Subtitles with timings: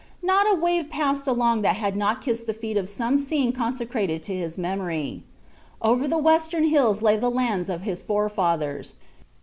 [0.23, 4.23] Not a wave passed along that had not kissed the feet of some scene consecrated
[4.23, 5.21] to his memory.
[5.79, 8.95] Over the western hills lay the lands of his forefathers.